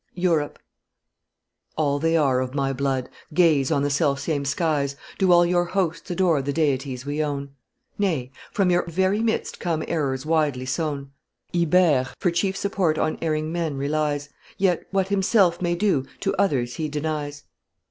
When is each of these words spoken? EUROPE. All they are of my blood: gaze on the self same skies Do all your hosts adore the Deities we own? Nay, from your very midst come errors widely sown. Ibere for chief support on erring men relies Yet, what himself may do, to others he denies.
EUROPE. 0.15 0.57
All 1.77 1.99
they 1.99 2.17
are 2.17 2.39
of 2.39 2.55
my 2.55 2.73
blood: 2.73 3.07
gaze 3.35 3.71
on 3.71 3.83
the 3.83 3.91
self 3.91 4.19
same 4.19 4.45
skies 4.45 4.95
Do 5.19 5.31
all 5.31 5.45
your 5.45 5.65
hosts 5.65 6.09
adore 6.09 6.41
the 6.41 6.51
Deities 6.51 7.05
we 7.05 7.23
own? 7.23 7.51
Nay, 7.99 8.31
from 8.51 8.71
your 8.71 8.83
very 8.87 9.21
midst 9.21 9.59
come 9.59 9.83
errors 9.87 10.25
widely 10.25 10.65
sown. 10.65 11.11
Ibere 11.53 12.07
for 12.17 12.31
chief 12.31 12.57
support 12.57 12.97
on 12.97 13.19
erring 13.21 13.51
men 13.51 13.77
relies 13.77 14.29
Yet, 14.57 14.87
what 14.89 15.09
himself 15.09 15.61
may 15.61 15.75
do, 15.75 16.05
to 16.21 16.33
others 16.35 16.77
he 16.77 16.89
denies. 16.89 17.43